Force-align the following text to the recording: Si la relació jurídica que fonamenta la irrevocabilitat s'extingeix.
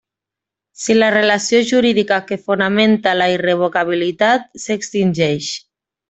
Si 0.83 0.93
la 0.95 1.09
relació 1.15 1.59
jurídica 1.73 2.17
que 2.31 2.37
fonamenta 2.47 3.13
la 3.21 3.27
irrevocabilitat 3.37 4.49
s'extingeix. 4.65 5.51